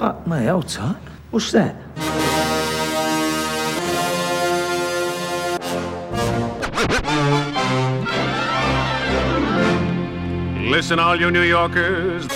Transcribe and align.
Fuck 0.00 0.26
hold 0.44 0.66
tight. 0.66 0.96
What's 1.30 1.52
that? 1.52 1.76
Listen, 10.70 10.98
all 10.98 11.20
you 11.20 11.30
New 11.30 11.42
Yorkers. 11.42 12.26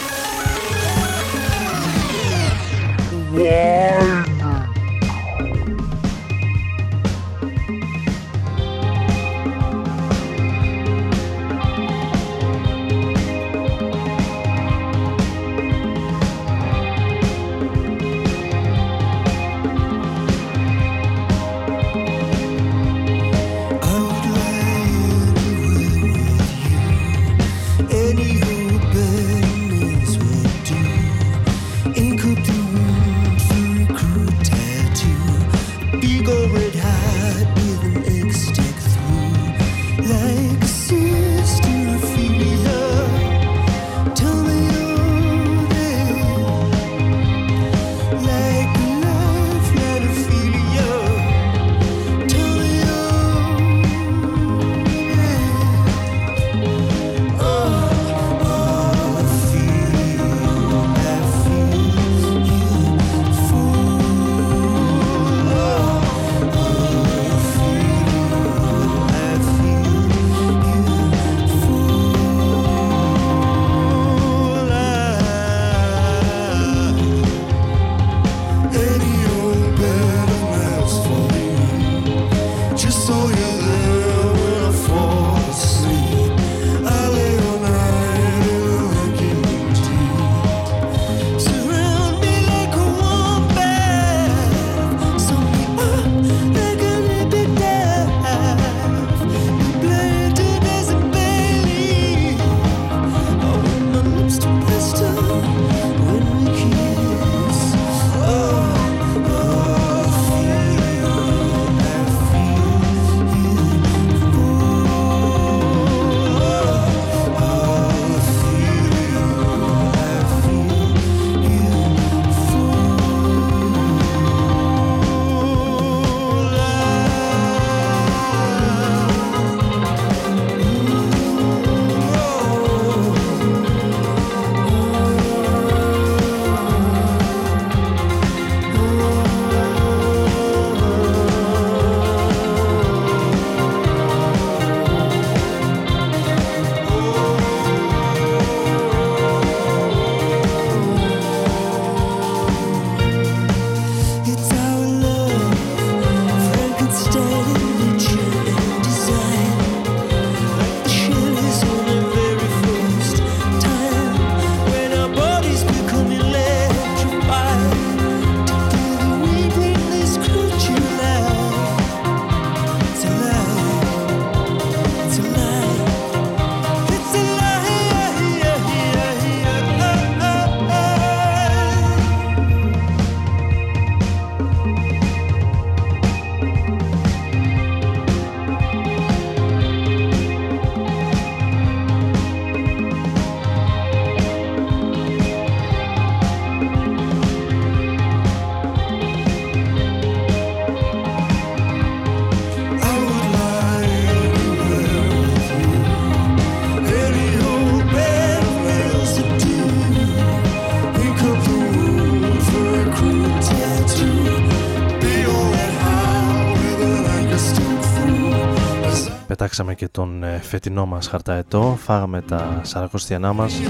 Πετάξαμε 219.56 219.79
και 219.79 219.88
τον 219.88 220.23
ε, 220.23 220.38
φετινό 220.43 220.87
μας 220.87 221.06
χαρταετό, 221.06 221.76
φάγαμε 221.81 222.20
τα 222.20 222.61
σαρακοστιανά 222.62 223.32
μας. 223.32 223.61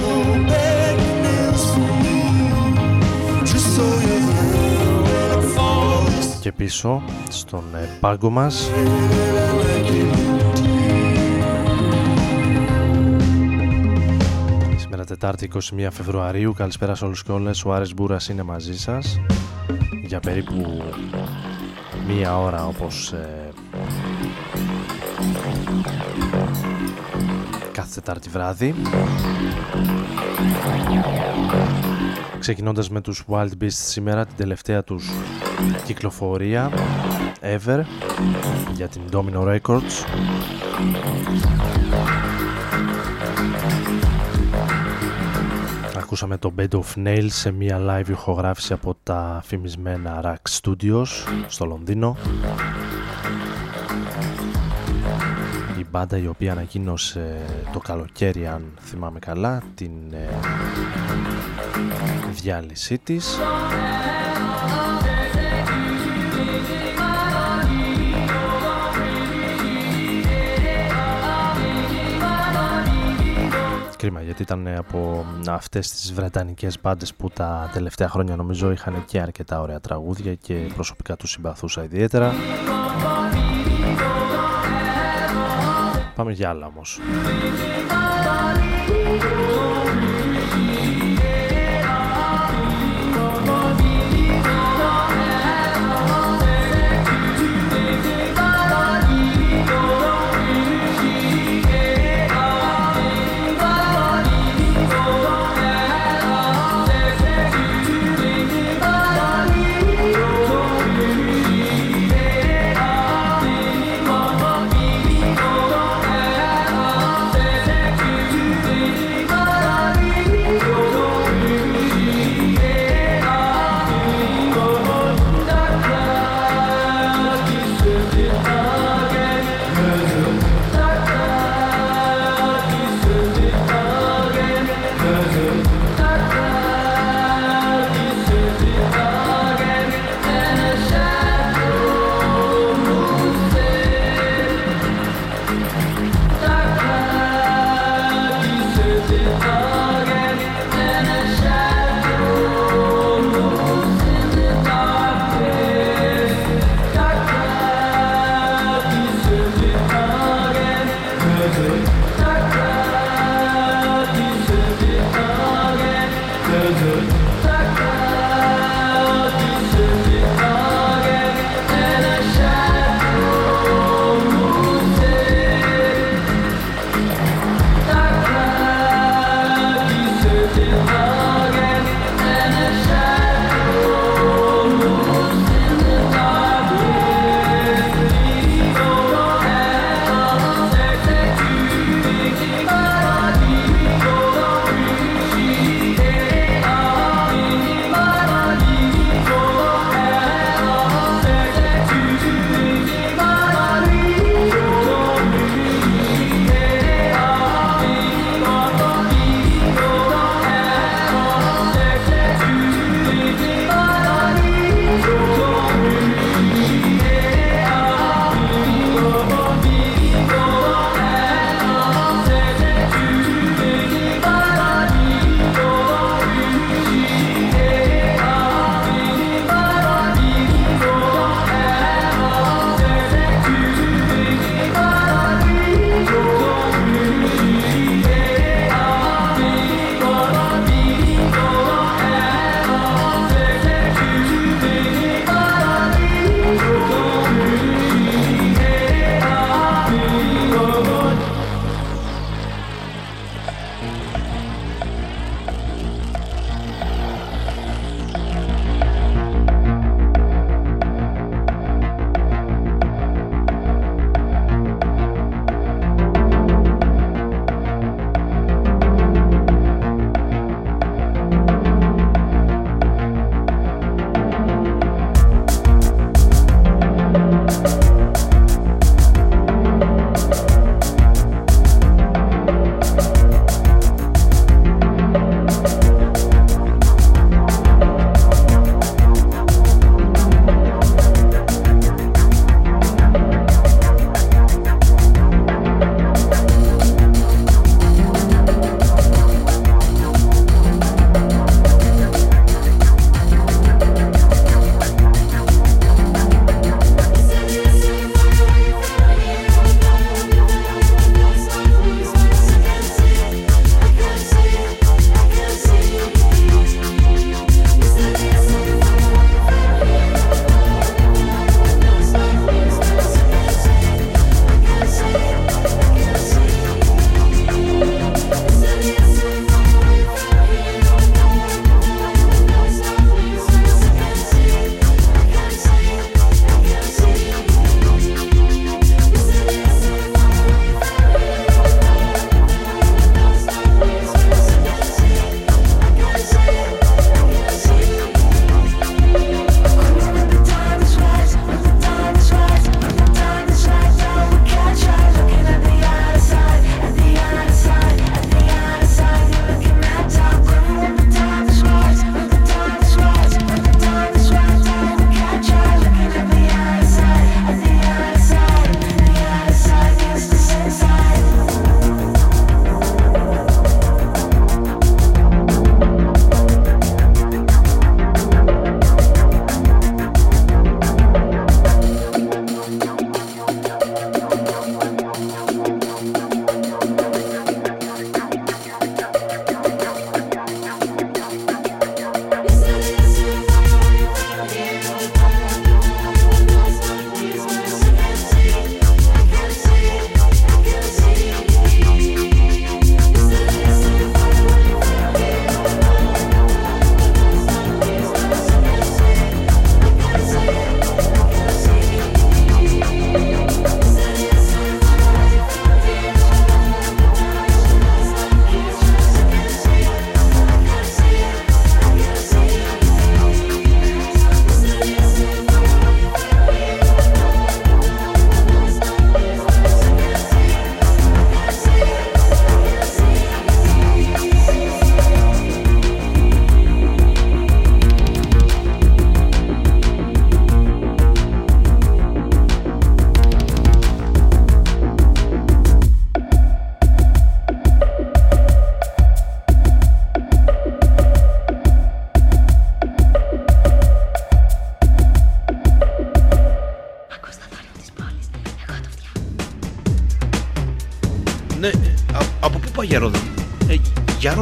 Και 6.41 6.53
πίσω 6.53 7.03
στον 7.29 7.63
ε, 7.75 7.89
πάγκο 8.01 8.31
μας. 8.31 8.71
Σήμερα 14.77 15.05
Τετάρτη 15.05 15.51
21 15.55 15.59
Φεβρουαρίου, 15.91 16.53
καλησπέρα 16.53 16.95
σε 16.95 17.05
όλους 17.05 17.23
και 17.23 17.33
όλες, 17.33 17.65
ο 17.65 17.73
Άρης 17.73 17.95
Μπούρας 17.95 18.29
είναι 18.29 18.43
μαζί 18.43 18.79
σας. 18.79 19.21
Για 20.07 20.21
περίπου 20.21 20.83
μία 22.07 22.39
ώρα 22.39 22.67
όπως 22.67 23.15
κάθε 27.75 27.95
Τετάρτη 27.95 28.29
βράδυ. 28.29 28.75
Ξεκινώντας 32.39 32.91
με 32.91 33.01
τους 33.01 33.25
Wild 33.29 33.51
Beasts 33.61 33.69
σήμερα 33.69 34.27
την 34.27 34.37
τελευταία 34.37 34.85
τους 34.85 35.11
κυκλοφορία 35.85 36.71
ever 37.41 37.83
για 38.75 38.89
την 38.89 39.03
Domino 39.13 39.59
Records. 39.59 40.05
Ακούσαμε 45.97 46.39
το 46.39 46.53
Bed 46.59 46.71
of 46.71 47.07
Nails 47.07 47.27
σε 47.29 47.51
μια 47.51 47.79
live 47.81 48.09
ηχογράφηση 48.09 48.73
από 48.73 48.97
τα 49.03 49.43
φημισμένα 49.45 50.21
Rack 50.25 50.61
Studios 50.61 51.07
στο 51.47 51.65
Λονδίνο 51.65 52.17
μπάντα 55.95 56.19
η 56.19 56.27
οποία 56.27 56.53
ανακοίνωσε 56.53 57.45
το 57.73 57.79
καλοκαίρι 57.79 58.47
αν 58.47 58.65
θυμάμαι 58.81 59.19
καλά 59.19 59.63
την 59.75 59.91
ε, 60.13 60.29
διάλυσή 62.31 62.99
της. 62.99 63.39
Κρίμα 73.97 74.23
γιατί 74.23 74.43
ήταν 74.43 74.69
από 74.69 75.25
αυτές 75.49 75.91
τις 75.91 76.13
βρετανικές 76.13 76.81
μπάντες 76.81 77.15
που 77.15 77.31
τα 77.31 77.71
τελευταία 77.73 78.09
χρόνια 78.09 78.37
νομίζω 78.37 78.71
είχαν 78.71 79.05
και 79.07 79.21
αρκετά 79.21 79.61
ωραία 79.61 79.81
τραγούδια 79.81 80.35
και 80.35 80.55
προσωπικά 80.75 81.17
τους 81.17 81.31
συμπαθούσα 81.31 81.85
ιδιαίτερα. 81.85 82.33
Πάμε 86.15 86.33
για 86.33 86.49
άλλα 86.49 86.67
όμως. 86.67 87.01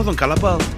Jonathan 0.03 0.17
Calapaz 0.17 0.72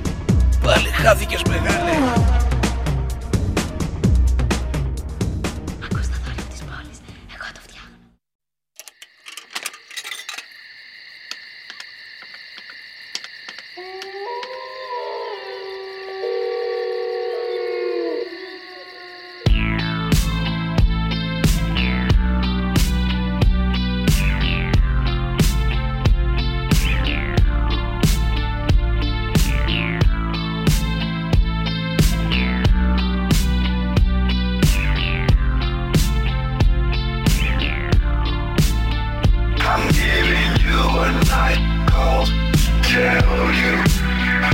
you 43.57 43.77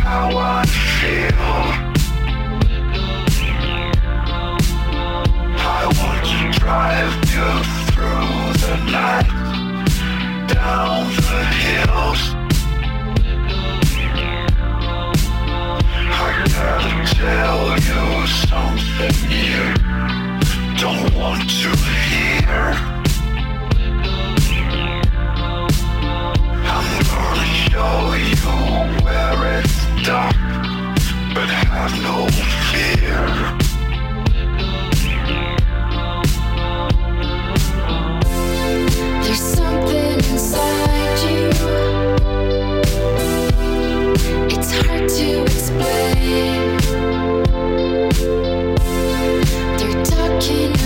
how 0.02 0.30
I 0.36 0.64
feel. 0.66 1.90
I 5.58 5.82
want 5.98 6.22
to 6.32 6.40
drive 6.58 7.14
you 7.34 7.50
through 7.90 8.36
the 8.64 8.76
night, 8.90 9.30
down 10.48 11.06
the 11.28 11.42
hills. 11.64 12.22
I 16.12 16.30
gotta 16.54 16.94
tell 17.14 17.70
you 17.88 18.26
something 18.44 19.16
you 19.30 19.64
don't 20.76 21.14
want 21.14 21.48
to 21.48 21.70
hear. 22.08 22.89
slowly 27.80 28.34
you 28.34 28.54
where 29.04 29.58
it's 29.58 29.76
dark, 30.04 30.36
but 31.34 31.48
have 31.48 31.94
no 32.02 32.28
fear. 32.68 33.26
There's 39.22 39.46
something 39.58 40.14
inside 40.30 41.18
you. 41.26 41.48
It's 44.54 44.70
hard 44.72 45.08
to 45.08 45.42
explain. 45.42 46.76
They're 49.78 50.04
talking. 50.04 50.79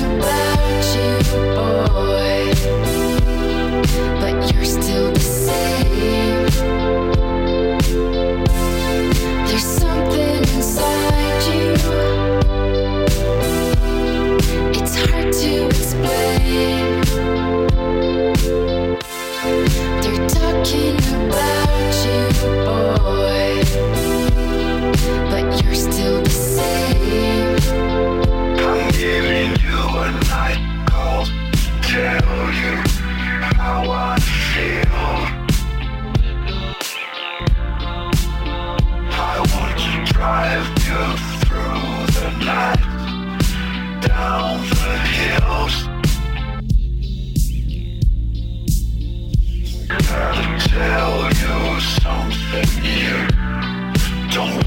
watching 20.65 21.04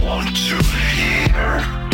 want 0.07 0.33
to 0.37 0.55
hear. 0.95 1.86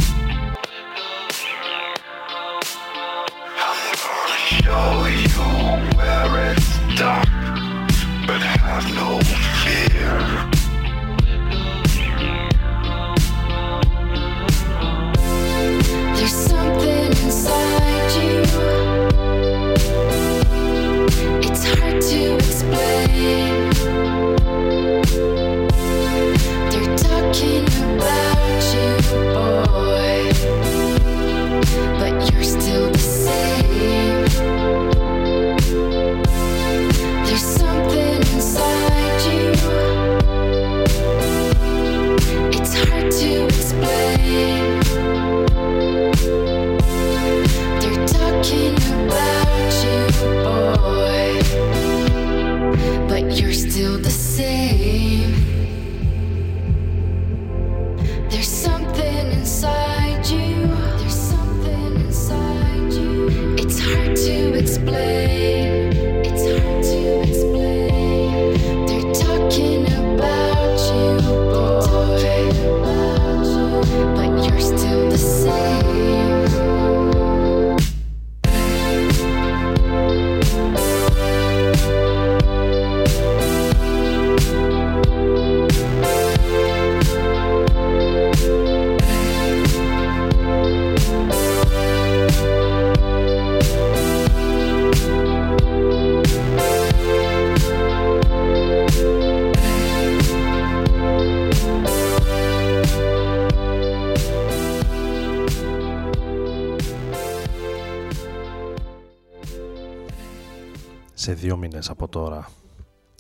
σε 111.24 111.34
δύο 111.34 111.58
μήνες 111.58 111.90
από 111.90 112.08
τώρα 112.08 112.50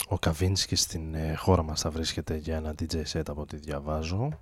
ο 0.07 0.17
Καβίνσκι 0.19 0.75
στην 0.75 1.15
ε, 1.15 1.35
χώρα 1.35 1.63
μας 1.63 1.81
θα 1.81 1.89
βρίσκεται 1.89 2.35
για 2.35 2.55
ένα 2.55 2.75
DJ 2.79 2.95
set 3.13 3.21
από 3.27 3.41
ό,τι 3.41 3.57
διαβάζω. 3.57 4.39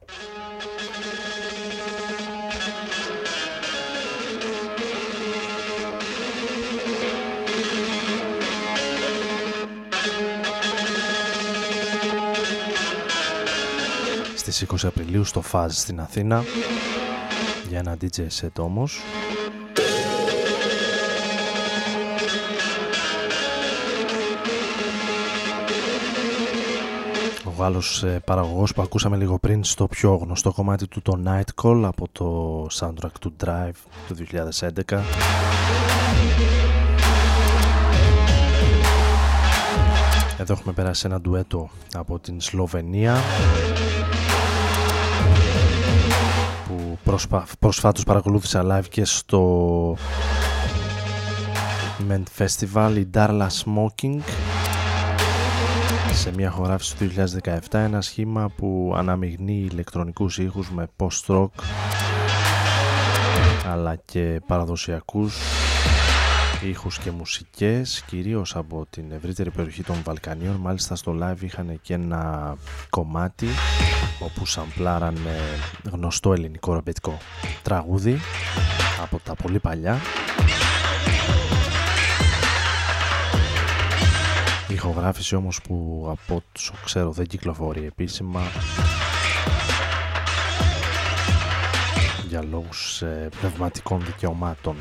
Στις 14.35 14.65
20 14.69 14.75
Απριλίου 14.83 15.23
στο 15.23 15.41
Φάζ 15.41 15.73
στην 15.73 15.99
Αθήνα 15.99 16.43
για 17.69 17.79
ένα 17.79 17.97
DJ 18.01 18.27
set 18.41 18.55
όμως. 18.57 19.01
Γάλλος 27.61 28.03
ε, 28.03 28.21
παραγωγός 28.25 28.73
που 28.73 28.81
ακούσαμε 28.81 29.17
λίγο 29.17 29.39
πριν 29.39 29.63
στο 29.63 29.87
πιο 29.87 30.15
γνωστό 30.15 30.51
κομμάτι 30.51 30.87
του 30.87 31.01
το 31.01 31.21
Night 31.25 31.63
Call 31.63 31.83
από 31.85 32.07
το 32.11 32.67
soundtrack 32.79 33.11
του 33.19 33.33
Drive 33.45 33.71
του 34.07 34.15
2011 34.89 34.99
Εδώ 40.37 40.53
έχουμε 40.53 40.73
περάσει 40.73 41.05
ένα 41.05 41.21
ντουέτο 41.21 41.69
από 41.93 42.19
την 42.19 42.41
Σλοβενία 42.41 43.17
που 46.67 46.97
προσφα... 47.03 47.45
προσφάτως 47.59 48.03
παρακολούθησα 48.03 48.65
live 48.65 48.87
και 48.89 49.05
στο 49.05 49.97
Ment 52.09 52.23
Festival 52.37 52.93
η 52.97 53.07
Darla 53.13 53.47
Smoking 53.63 54.19
σε 56.13 56.33
μια 56.33 56.49
χωράφηση 56.49 56.97
του 56.97 57.09
2017 57.43 57.57
ένα 57.71 58.01
σχήμα 58.01 58.49
που 58.55 58.93
αναμειγνύει 58.95 59.67
ηλεκτρονικούς 59.71 60.37
ήχους 60.37 60.71
με 60.71 60.87
post-rock 60.97 61.49
αλλά 63.67 63.95
και 63.95 64.41
παραδοσιακούς 64.47 65.37
ήχους 66.63 66.97
και 66.97 67.11
μουσικές 67.11 68.03
κυρίως 68.07 68.55
από 68.55 68.85
την 68.89 69.11
ευρύτερη 69.11 69.51
περιοχή 69.51 69.83
των 69.83 69.95
Βαλκανίων. 70.03 70.55
Μάλιστα 70.55 70.95
στο 70.95 71.17
live 71.21 71.41
είχαν 71.41 71.79
και 71.81 71.93
ένα 71.93 72.55
κομμάτι 72.89 73.47
όπου 74.19 74.45
σαμπλάραν 74.45 75.17
γνωστό 75.91 76.33
ελληνικό 76.33 76.73
ρομπετικό 76.73 77.17
τραγούδι 77.61 78.19
από 79.01 79.19
τα 79.23 79.35
πολύ 79.35 79.59
παλιά 79.59 79.99
ηχογράφηση 84.73 85.35
όμως 85.35 85.61
που 85.61 86.05
από 86.09 86.43
όσο 86.55 86.73
ξέρω 86.85 87.11
δεν 87.11 87.25
κυκλοφορεί 87.25 87.85
επίσημα 87.85 88.41
για 92.27 92.43
λόγους 92.43 93.01
ε, 93.01 93.29
πνευματικών 93.39 94.05
δικαιωμάτων. 94.05 94.75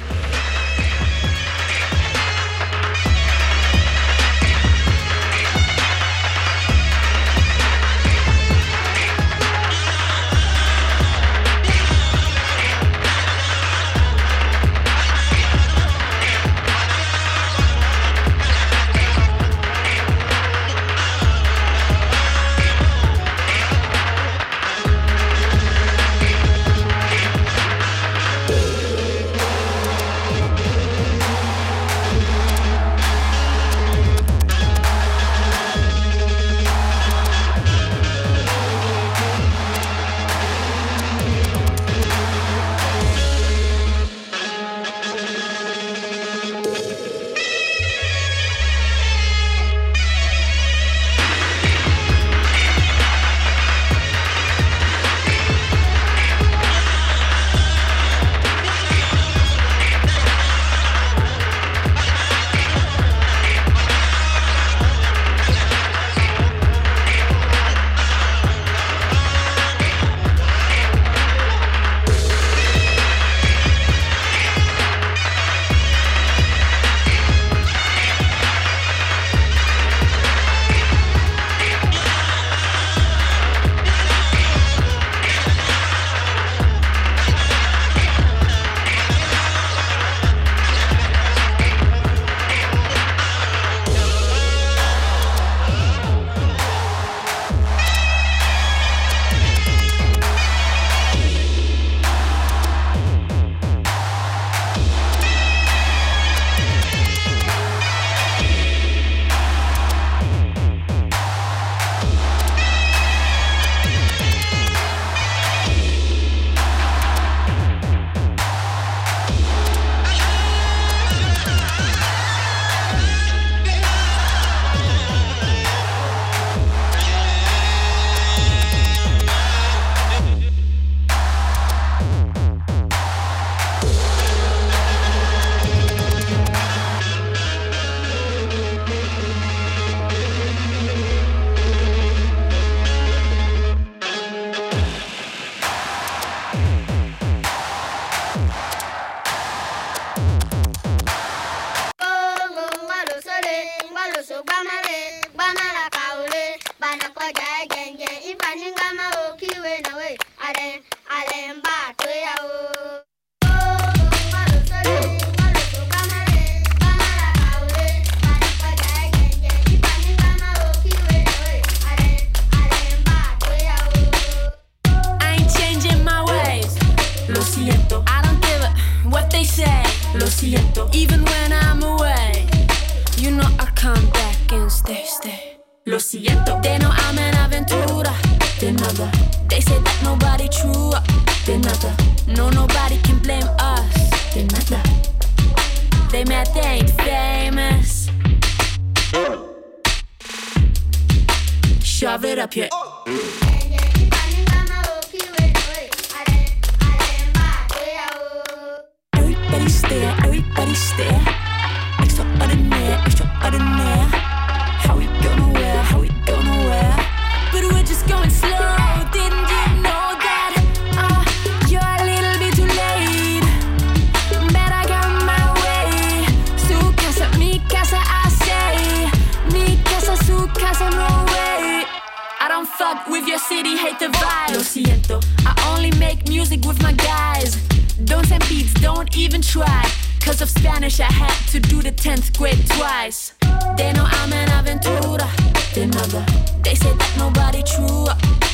Spanish 240.70 241.00
I 241.00 241.12
had 241.12 241.48
to 241.50 241.58
do 241.58 241.82
the 241.82 241.90
10th 241.90 242.38
grade 242.38 242.64
twice. 242.70 243.32
They 243.76 243.92
know 243.92 244.06
I'm 244.06 244.32
an 244.32 244.48
aventura, 244.50 245.26
They 245.74 245.86
nada. 245.86 246.24
They 246.62 246.76
say 246.76 246.92
that 246.94 247.12
nobody 247.18 247.62
true, 247.64 248.06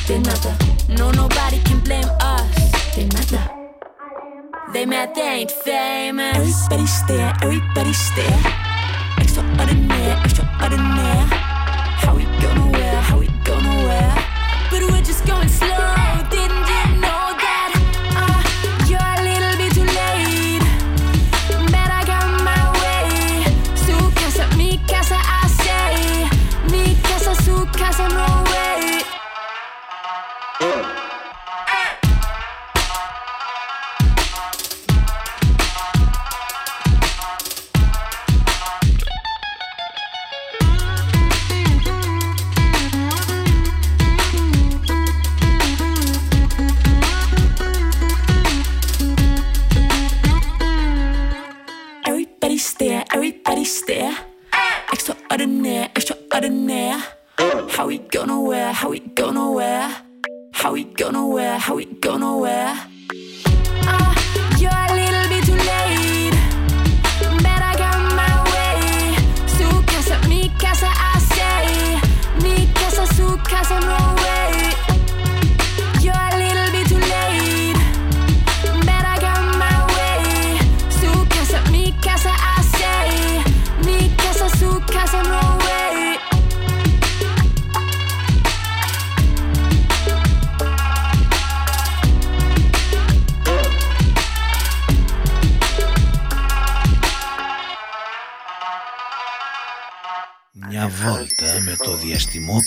They 0.07 0.17
nada. 0.17 0.57
No, 0.89 1.11
nobody 1.11 1.59
can 1.61 1.79
blame 1.81 2.09
us, 2.19 2.95
They 2.95 3.05
nada. 3.05 3.41
They 4.73 4.85
mad 4.87 5.13
they 5.13 5.21
ain't 5.21 5.51
famous. 5.51 6.35
Everybody 6.35 6.87
stare, 6.87 7.33
everybody 7.43 7.93
stare. 7.93 8.39
Extraordinary, 9.19 10.19
extraordinary. 10.25 11.27
How 12.01 12.15
we 12.15 12.23
gonna 12.41 12.66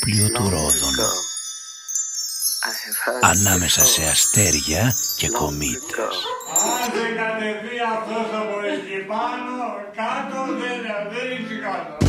όπλιο 0.01 0.31
του 0.31 0.49
Ρόδων 0.49 0.97
ανάμεσα 3.21 3.87
σε 3.87 4.03
αστέρια 4.03 4.95
και 5.17 5.29
κομήτες. 5.29 6.17
Άντε 6.85 7.05
κατεβεί 7.17 7.77
αυτός 7.95 8.41
από 8.41 8.57
εκεί 8.73 8.99
πάνω, 9.07 9.57
κάτω 9.97 10.53
δεν, 10.61 10.81
δεν 11.13 11.61
κάτω. 11.63 12.00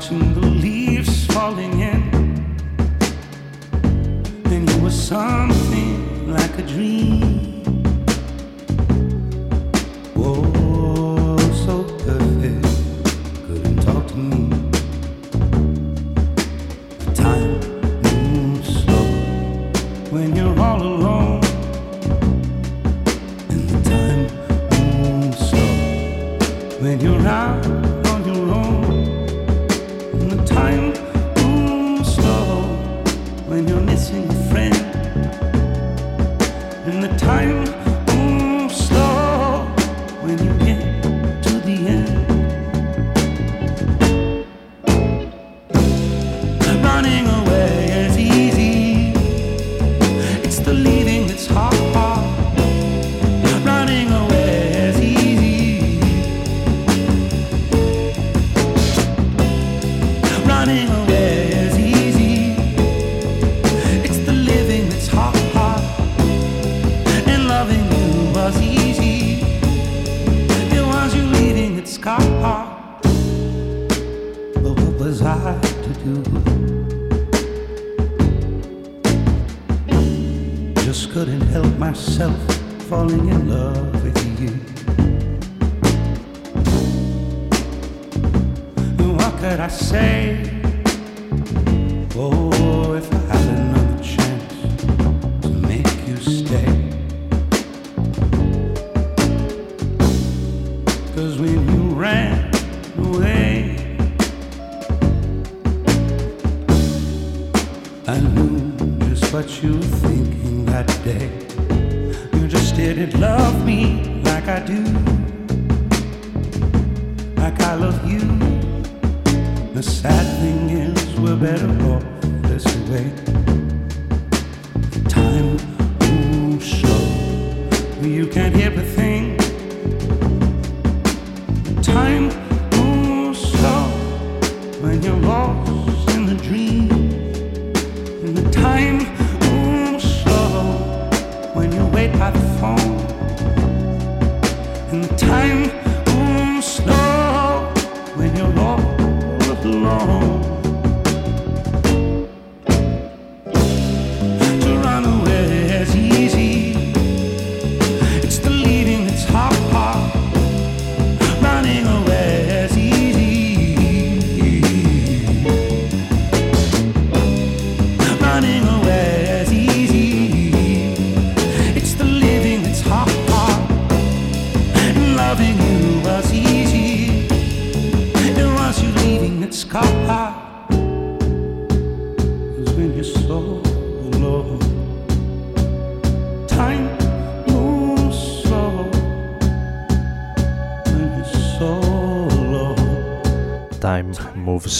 watching 0.00 0.32
the 0.32 0.40
leaves 0.40 1.26
falling 1.26 1.80
in. 1.80 2.00
Then 4.44 4.66
you 4.66 4.82
were 4.82 4.90
something 4.90 6.32
like 6.32 6.58
a 6.58 6.62
dream. 6.62 7.62
Oh, 10.16 11.36
so 11.66 11.84
perfect. 12.06 12.66
Couldn't 13.46 13.82
talk 13.82 14.06
to 14.06 14.16
me. 14.16 14.70
Time 17.14 17.60
moves 18.00 18.82
slow 18.82 19.06
when 20.10 20.34
you're 20.34 20.58
all 20.58 20.82
alone. 20.82 21.19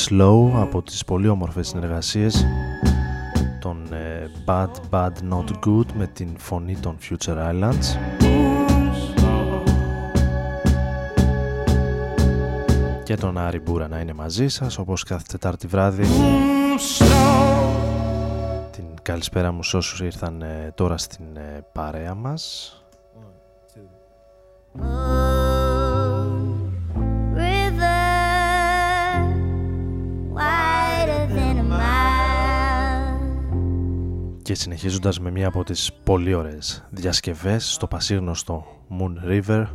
Slow 0.09 0.51
από 0.55 0.83
τις 0.83 1.05
πολύ 1.05 1.29
όμορφες 1.29 1.69
συνεργασίες 1.69 2.47
των 3.61 3.93
ε, 3.93 4.31
Bad 4.47 4.71
Bad 4.91 5.13
Not 5.31 5.67
Good 5.67 5.87
με 5.95 6.07
την 6.07 6.29
φωνή 6.39 6.77
των 6.77 6.97
Future 7.01 7.37
Islands. 7.37 7.99
Και 13.05 13.17
τον 13.17 13.39
Άρη 13.39 13.61
Μπούρα 13.61 13.89
να 13.89 14.01
είναι 14.01 14.13
μαζί 14.13 14.49
σας 14.49 14.79
όπως 14.79 15.03
κάθε 15.03 15.25
Τετάρτη 15.31 15.67
βράδυ. 15.67 16.07
Την 18.71 18.85
καλησπέρα 19.03 19.53
μου 19.53 19.63
σε 19.63 19.77
όσους 19.77 20.01
ήρθαν 20.01 20.43
ε, 20.43 20.73
τώρα 20.75 20.99
στην 20.99 21.37
ε, 21.37 21.65
παρέα 21.73 22.15
μας. 22.15 22.75
One, 23.19 24.83
two. 24.83 25.10
και 34.51 34.57
συνεχίζοντας 34.57 35.21
με 35.21 35.31
μία 35.31 35.47
από 35.47 35.65
τις 35.65 35.93
πολύ 36.05 36.35
ωραίες 36.35 36.85
διασκευές 36.91 37.73
στο 37.73 37.87
πασίγνωστο 37.87 38.67
Moon 38.99 39.31
River 39.31 39.67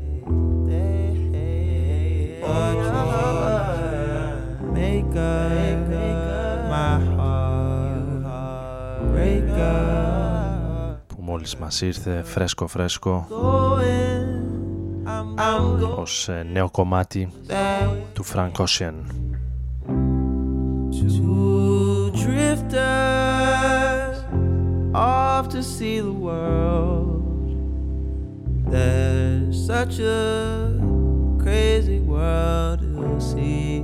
που 11.07 11.21
μόλις 11.21 11.55
μας 11.55 11.81
ήρθε 11.81 12.21
φρέσκο 12.23 12.67
φρέσκο 12.67 13.27
ως 15.97 16.29
ε, 16.29 16.47
νέο 16.51 16.69
κομμάτι 16.71 17.31
του 18.13 18.25
Frank 18.25 18.51
Ocean. 18.51 18.93
off 25.35 25.49
to 25.49 25.61
see 25.61 25.99
the 25.99 26.13
world. 26.13 27.21
There's 28.71 29.67
such 29.67 29.99
a 29.99 30.79
crazy 31.41 31.99
world 31.99 32.79
to 32.79 33.19
see. 33.19 33.81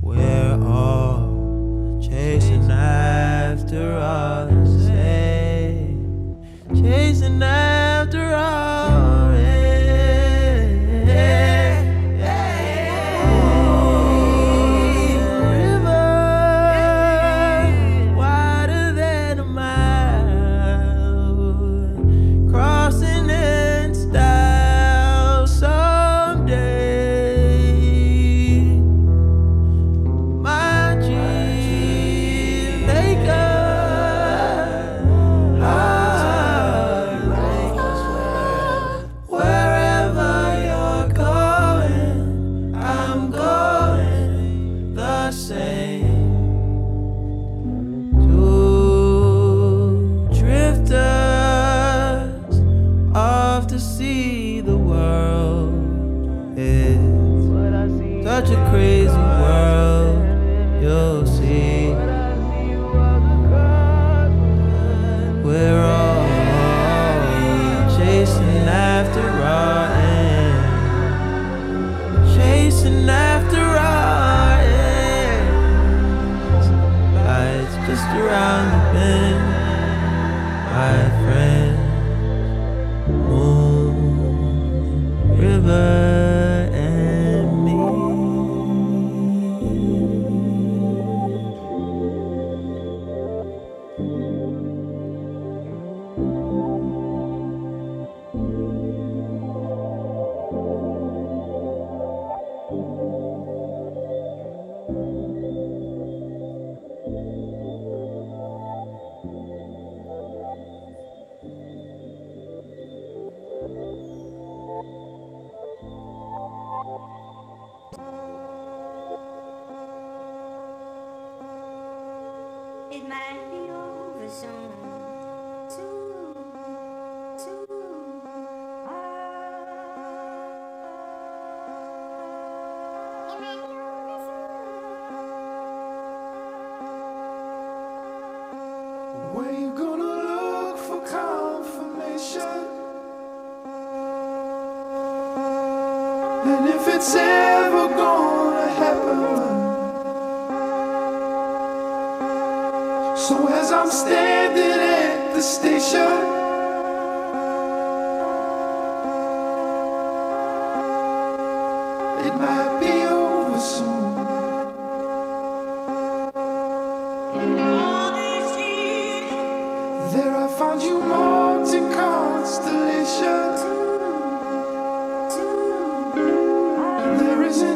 We're 0.00 0.58
all 0.64 2.00
chasing 2.00 2.70
after 2.70 3.98
all 3.98 4.46
the 4.46 4.66
same, 4.86 6.46
eh? 6.70 6.80
chasing 6.80 7.42
after. 7.42 7.77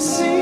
see. 0.03 0.42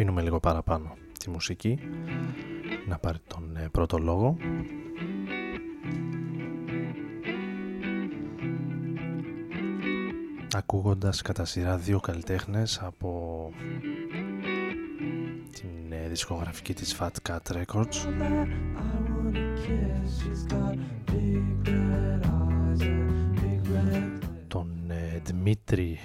Αφήνουμε 0.00 0.22
λίγο 0.22 0.40
παραπάνω 0.40 0.96
τη 1.18 1.30
μουσική 1.30 1.78
να 2.88 2.98
πάρει 2.98 3.18
τον 3.26 3.56
ε, 3.56 3.68
πρώτο 3.72 3.98
λόγο. 3.98 4.36
Ακούγοντας 10.54 11.22
κατά 11.22 11.44
σειρά 11.44 11.76
δύο 11.76 12.00
καλλιτέχνες 12.00 12.78
από 12.82 13.50
την 15.52 15.92
ε, 15.92 16.08
δισκογραφική 16.08 16.74
της 16.74 16.96
Fat 17.00 17.10
Cat 17.28 17.62
Records. 17.62 17.96
Τον 24.48 24.90
ε, 24.90 25.20
Δημήτρη 25.24 25.98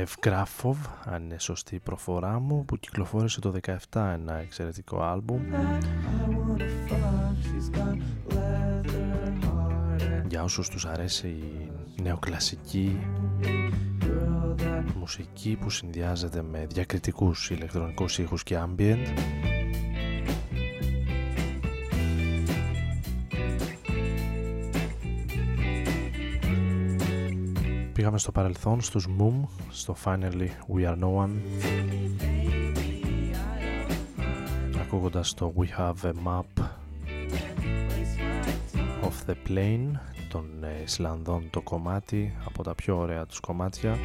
Ευγράφοβ, 0.00 0.78
αν 1.04 1.24
είναι 1.24 1.38
σωστή 1.38 1.74
η 1.74 1.78
προφορά 1.78 2.38
μου, 2.38 2.64
που 2.64 2.76
κυκλοφόρησε 2.76 3.40
το 3.40 3.54
17 3.66 3.76
ένα 3.92 4.34
εξαιρετικό 4.34 5.02
άλμπουμ. 5.02 5.42
Για 10.28 10.42
όσους 10.42 10.68
τους 10.68 10.84
αρέσει 10.84 11.28
η 11.96 12.02
νεοκλασική 12.02 12.98
μουσική 14.98 15.56
που 15.60 15.70
συνδυάζεται 15.70 16.42
με 16.42 16.66
διακριτικούς 16.68 17.50
ηλεκτρονικούς 17.50 18.18
ήχους 18.18 18.42
και 18.42 18.58
ambient 18.58 19.06
Πήγαμε 28.18 28.34
στο 28.34 28.42
παρελθόν 28.42 28.80
στους 28.80 29.06
Moom, 29.18 29.48
στο 29.70 29.96
Finally 30.04 30.48
We 30.74 30.86
Are 30.86 30.98
No 30.98 31.24
One 31.24 31.30
ακούγοντας 34.80 35.34
το 35.34 35.54
We 35.56 35.64
Have 35.78 35.94
a 36.02 36.12
Map 36.26 36.62
of 39.02 39.30
the 39.30 39.34
Plane 39.48 39.90
των 40.28 40.44
Ισλανδών 40.84 41.50
το 41.50 41.60
κομμάτι 41.60 42.34
από 42.44 42.62
τα 42.62 42.74
πιο 42.74 42.98
ωραία 42.98 43.26
τους 43.26 43.40
κομμάτια. 43.40 43.98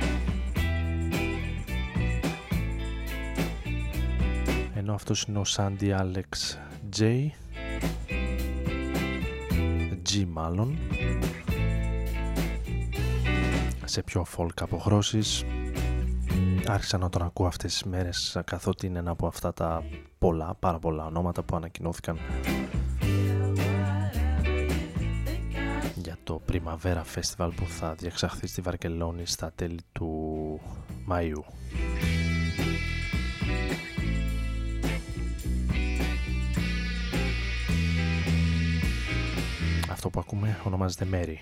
Ενώ 4.76 4.94
αυτός 4.94 5.24
είναι 5.24 5.38
ο 5.38 5.44
Sandy 5.56 6.00
Alex 6.00 6.58
J 6.98 7.30
G 10.10 10.26
μάλλον 10.28 10.78
σε 13.86 14.02
πιο 14.02 14.26
folk 14.38 14.62
αποχρώσεις 14.62 15.44
άρχισα 16.68 16.98
να 16.98 17.10
τον 17.10 17.22
ακούω 17.22 17.48
αυτές 17.48 17.72
τις 17.72 17.84
μέρες 17.84 18.38
καθότι 18.46 18.86
είναι 18.86 19.00
ένα 19.00 19.12
από 19.12 19.28
αυτά 19.28 19.54
τα 19.54 19.84
πολλά, 20.18 20.56
πάρα 20.60 20.80
πολλά 20.80 21.06
ονόματα 21.06 21.44
που 21.44 21.56
ανακοινώθηκαν 21.56 22.20
για 25.96 26.18
το 26.24 26.42
Primavera 26.52 27.04
Festival 27.16 27.50
που 27.56 27.66
θα 27.68 27.94
διεξαχθεί 27.94 28.48
στη 28.48 28.62
Βαρκελόνη 28.62 29.26
στα 29.26 29.52
τέλη 29.56 29.80
του 29.92 30.60
Μαΐου. 31.10 31.44
Αυτό 39.92 40.10
που 40.10 40.20
ακούμε 40.20 40.60
ονομάζεται 40.64 41.08
Mary. 41.12 41.36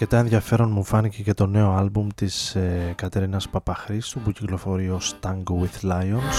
Αρκετά 0.00 0.18
ενδιαφέρον 0.18 0.70
μου 0.70 0.84
φάνηκε 0.84 1.22
και 1.22 1.34
το 1.34 1.46
νέο 1.46 1.70
άλμπουμ 1.70 2.06
της 2.14 2.54
ε, 2.54 2.92
Κατερίνας 2.96 3.48
Παπαχρήστου 3.48 4.20
που 4.20 4.32
κυκλοφορεί 4.32 4.90
ως 4.90 5.18
Tango 5.22 5.52
with 5.52 5.90
Lions. 5.90 6.36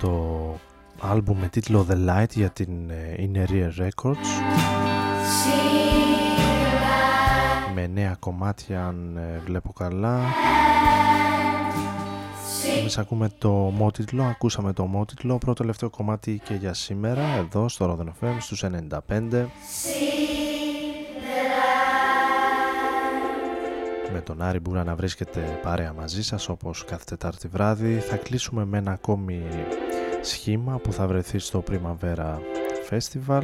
Το 0.00 0.54
άλμπουμ 1.00 1.38
με 1.38 1.48
τίτλο 1.48 1.86
The 1.90 2.08
Light 2.08 2.30
για 2.34 2.50
την 2.50 2.90
ε, 2.90 3.14
Inner 3.18 3.50
Ear 3.50 3.88
Records. 3.88 4.26
Με 7.74 7.86
νέα 7.86 8.16
κομμάτια 8.18 8.86
αν 8.86 9.16
ε, 9.16 9.40
βλέπω 9.44 9.72
καλά 9.72 10.20
εμείς 12.78 12.98
ακούμε 12.98 13.28
το 13.38 13.50
μότιτλο, 13.50 14.22
ακούσαμε 14.22 14.72
το 14.72 14.86
μότιτλο, 14.86 15.38
πρώτο 15.38 15.54
τελευταίο 15.62 15.90
κομμάτι 15.90 16.40
και 16.44 16.54
για 16.54 16.74
σήμερα, 16.74 17.22
εδώ 17.22 17.68
στο 17.68 17.98
Rodon 17.98 18.26
FM, 18.26 18.36
στους 18.40 18.64
95. 18.64 19.48
Με 24.12 24.20
τον 24.20 24.42
Άρη 24.42 24.60
Μπούρα 24.60 24.84
να 24.84 24.94
βρίσκεται 24.94 25.60
παρέα 25.62 25.92
μαζί 25.92 26.22
σας 26.22 26.48
όπως 26.48 26.84
κάθε 26.84 27.04
Τετάρτη 27.04 27.48
βράδυ. 27.48 27.98
Θα 27.98 28.16
κλείσουμε 28.16 28.64
με 28.64 28.78
ένα 28.78 28.90
ακόμη 28.90 29.42
σχήμα 30.20 30.78
που 30.78 30.92
θα 30.92 31.06
βρεθεί 31.06 31.38
στο 31.38 31.64
Primavera 31.70 32.38
Festival. 32.90 33.42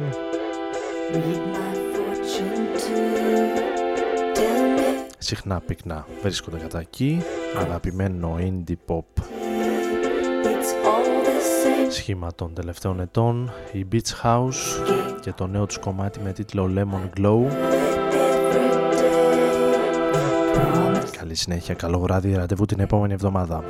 Συχνά 5.23 5.59
πυκνά. 5.59 6.05
Βρίσκονται 6.21 6.57
κατά 6.57 6.79
εκεί. 6.79 7.21
Αγαπημένο 7.59 8.37
indie 8.39 8.75
pop. 8.87 9.23
Σχήμα 11.89 12.33
των 12.35 12.53
τελευταίων 12.53 12.99
ετών. 12.99 13.51
Η 13.71 13.85
Beach 13.91 14.23
House 14.23 14.85
και 15.21 15.31
το 15.31 15.47
νέο 15.47 15.65
τους 15.65 15.77
κομμάτι 15.77 16.19
με 16.19 16.31
τίτλο 16.31 16.71
Lemon 16.75 17.19
Glow. 17.19 17.41
Καλή 21.17 21.35
συνέχεια, 21.35 21.73
καλό 21.73 21.99
βράδυ, 21.99 22.35
ραντεβού 22.35 22.65
την 22.65 22.79
επόμενη 22.79 23.13
εβδομάδα 23.13 23.63